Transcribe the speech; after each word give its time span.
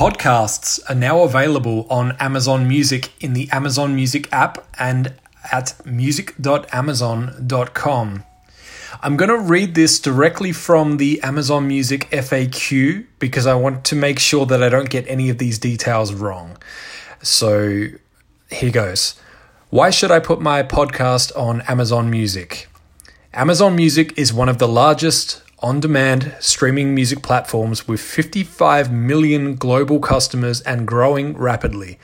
Podcasts 0.00 0.80
are 0.88 0.94
now 0.94 1.24
available 1.24 1.86
on 1.90 2.12
Amazon 2.12 2.66
Music 2.66 3.12
in 3.20 3.34
the 3.34 3.50
Amazon 3.52 3.94
Music 3.94 4.32
app 4.32 4.66
and 4.78 5.12
at 5.52 5.74
music.amazon.com. 5.84 8.24
I'm 9.02 9.16
going 9.18 9.28
to 9.28 9.38
read 9.38 9.74
this 9.74 10.00
directly 10.00 10.52
from 10.52 10.96
the 10.96 11.20
Amazon 11.22 11.68
Music 11.68 12.08
FAQ 12.08 13.04
because 13.18 13.46
I 13.46 13.52
want 13.52 13.84
to 13.84 13.94
make 13.94 14.18
sure 14.18 14.46
that 14.46 14.62
I 14.62 14.70
don't 14.70 14.88
get 14.88 15.06
any 15.06 15.28
of 15.28 15.36
these 15.36 15.58
details 15.58 16.14
wrong. 16.14 16.56
So 17.20 17.88
here 18.50 18.70
goes. 18.70 19.20
Why 19.68 19.90
should 19.90 20.10
I 20.10 20.18
put 20.18 20.40
my 20.40 20.62
podcast 20.62 21.30
on 21.36 21.60
Amazon 21.68 22.10
Music? 22.10 22.68
Amazon 23.34 23.76
Music 23.76 24.16
is 24.16 24.32
one 24.32 24.48
of 24.48 24.56
the 24.56 24.66
largest 24.66 25.42
on 25.62 25.80
demand 25.80 26.34
streaming 26.40 26.94
music 26.94 27.22
platforms 27.22 27.86
with 27.86 28.00
55 28.00 28.92
million 28.92 29.56
global 29.56 30.00
customers 30.00 30.60
and 30.62 30.86
growing 30.86 31.36
rapidly. 31.36 31.98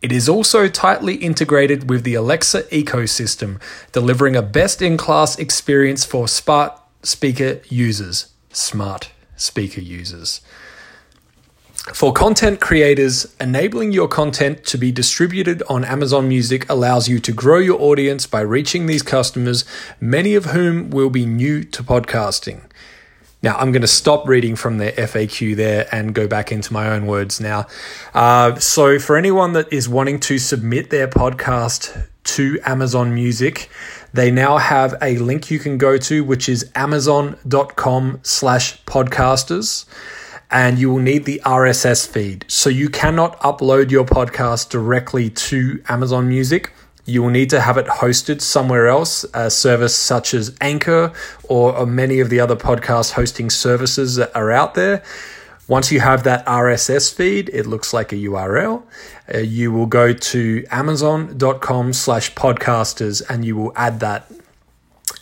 It 0.00 0.12
is 0.12 0.28
also 0.28 0.68
tightly 0.68 1.16
integrated 1.16 1.90
with 1.90 2.04
the 2.04 2.14
Alexa 2.14 2.62
ecosystem, 2.64 3.60
delivering 3.92 4.34
a 4.34 4.42
best 4.42 4.82
in 4.82 4.96
class 4.96 5.38
experience 5.38 6.04
for 6.04 6.26
smart 6.26 6.72
speaker 7.02 7.60
users. 7.68 8.32
Smart 8.50 9.10
speaker 9.36 9.80
users. 9.80 10.40
For 11.92 12.12
content 12.12 12.60
creators, 12.60 13.34
enabling 13.40 13.90
your 13.90 14.06
content 14.06 14.64
to 14.66 14.78
be 14.78 14.92
distributed 14.92 15.64
on 15.68 15.84
Amazon 15.84 16.28
Music 16.28 16.68
allows 16.70 17.08
you 17.08 17.18
to 17.18 17.32
grow 17.32 17.58
your 17.58 17.80
audience 17.80 18.24
by 18.24 18.40
reaching 18.40 18.86
these 18.86 19.02
customers, 19.02 19.64
many 20.00 20.36
of 20.36 20.46
whom 20.46 20.90
will 20.90 21.10
be 21.10 21.26
new 21.26 21.64
to 21.64 21.82
podcasting. 21.82 22.62
Now, 23.42 23.56
I'm 23.56 23.72
going 23.72 23.82
to 23.82 23.88
stop 23.88 24.28
reading 24.28 24.54
from 24.54 24.78
the 24.78 24.92
FAQ 24.92 25.56
there 25.56 25.88
and 25.90 26.14
go 26.14 26.28
back 26.28 26.52
into 26.52 26.72
my 26.72 26.88
own 26.90 27.06
words 27.06 27.40
now. 27.40 27.66
Uh, 28.14 28.54
so, 28.56 29.00
for 29.00 29.16
anyone 29.16 29.52
that 29.54 29.72
is 29.72 29.88
wanting 29.88 30.20
to 30.20 30.38
submit 30.38 30.90
their 30.90 31.08
podcast 31.08 32.06
to 32.24 32.60
Amazon 32.64 33.12
Music, 33.12 33.68
they 34.12 34.30
now 34.30 34.58
have 34.58 34.94
a 35.02 35.18
link 35.18 35.50
you 35.50 35.58
can 35.58 35.76
go 35.76 35.98
to, 35.98 36.22
which 36.22 36.48
is 36.48 36.70
amazon.com 36.76 38.20
slash 38.22 38.80
podcasters. 38.84 39.86
And 40.48 40.78
you 40.78 40.90
will 40.90 41.00
need 41.00 41.24
the 41.24 41.40
RSS 41.44 42.06
feed. 42.06 42.44
So 42.46 42.68
you 42.68 42.90
cannot 42.90 43.40
upload 43.40 43.90
your 43.90 44.04
podcast 44.04 44.68
directly 44.68 45.30
to 45.30 45.82
Amazon 45.88 46.28
Music 46.28 46.72
you 47.04 47.22
will 47.22 47.30
need 47.30 47.50
to 47.50 47.60
have 47.60 47.76
it 47.78 47.86
hosted 47.86 48.40
somewhere 48.40 48.88
else, 48.88 49.24
a 49.34 49.50
service 49.50 49.94
such 49.94 50.34
as 50.34 50.56
Anchor 50.60 51.12
or 51.44 51.84
many 51.86 52.20
of 52.20 52.30
the 52.30 52.40
other 52.40 52.56
podcast 52.56 53.12
hosting 53.12 53.50
services 53.50 54.16
that 54.16 54.34
are 54.36 54.50
out 54.52 54.74
there. 54.74 55.02
Once 55.68 55.90
you 55.90 56.00
have 56.00 56.24
that 56.24 56.44
RSS 56.46 57.12
feed, 57.12 57.48
it 57.50 57.66
looks 57.66 57.92
like 57.92 58.12
a 58.12 58.16
URL. 58.16 58.82
Uh, 59.32 59.38
you 59.38 59.72
will 59.72 59.86
go 59.86 60.12
to 60.12 60.64
amazon.com 60.70 61.92
slash 61.92 62.34
podcasters 62.34 63.22
and 63.28 63.44
you 63.44 63.56
will 63.56 63.72
add 63.76 64.00
that 64.00 64.30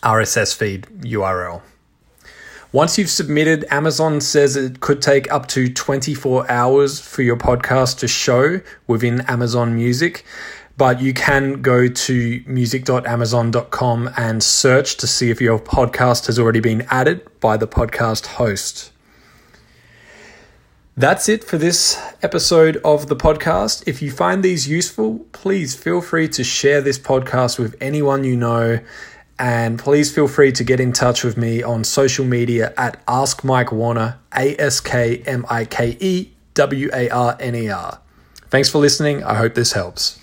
RSS 0.03 0.55
feed 0.55 0.87
URL. 1.03 1.63
Once 2.73 2.97
you've 2.99 3.11
submitted, 3.11 3.65
Amazon 3.71 4.21
says 4.21 4.55
it 4.55 4.81
could 4.81 5.03
take 5.03 5.31
up 5.33 5.49
to 5.49 5.69
24 5.73 6.49
hours 6.51 7.01
for 7.01 7.23
your 7.23 7.37
podcast 7.37 7.99
to 7.99 8.07
show 8.07 8.61
within 8.87 9.23
Amazon 9.23 9.75
Music 9.75 10.25
but 10.81 10.99
you 10.99 11.13
can 11.13 11.61
go 11.61 11.89
to 11.89 12.43
music.amazon.com 12.47 14.11
and 14.17 14.43
search 14.43 14.97
to 14.97 15.07
see 15.07 15.29
if 15.29 15.39
your 15.39 15.59
podcast 15.59 16.25
has 16.25 16.39
already 16.39 16.61
been 16.61 16.87
added 16.89 17.21
by 17.39 17.59
the 17.59 17.69
podcast 17.69 18.25
host. 18.25 18.91
That's 20.97 21.29
it 21.29 21.45
for 21.45 21.59
this 21.59 22.03
episode 22.23 22.79
of 22.79 23.09
the 23.09 23.15
podcast. 23.15 23.87
If 23.87 24.01
you 24.01 24.11
find 24.11 24.43
these 24.43 24.71
useful, 24.71 25.19
please 25.33 25.75
feel 25.75 26.01
free 26.01 26.29
to 26.29 26.43
share 26.43 26.81
this 26.81 26.99
podcast 26.99 27.59
with 27.59 27.77
anyone 27.83 28.25
you 28.25 28.39
know. 28.39 28.81
And 29.39 29.79
please 29.79 30.11
feel 30.11 30.29
free 30.29 30.51
to 30.53 30.65
get 30.65 30.81
in 30.81 30.95
touch 30.95 31.23
with 31.23 31.37
me 31.37 31.63
on 31.63 31.85
social 31.85 32.25
media 32.25 32.73
at 32.79 33.03
Ask 33.07 33.45
Mike 33.45 33.71
Warner, 33.71 34.19
A 34.35 34.57
S 34.59 34.81
K 34.81 35.19
M 35.27 35.45
I 35.51 35.67
K 35.67 35.99
E 36.01 36.31
W 36.55 36.89
A 36.95 37.11
R 37.11 37.37
N 37.39 37.55
E 37.55 37.69
R. 37.69 38.01
Thanks 38.49 38.71
for 38.71 38.79
listening. 38.79 39.23
I 39.23 39.35
hope 39.35 39.53
this 39.53 39.73
helps. 39.73 40.20